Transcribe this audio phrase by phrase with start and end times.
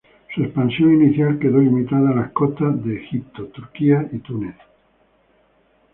[0.33, 4.55] Su expansión inicial quedó limitada a las costas de Egipto, Turquía y Túnez.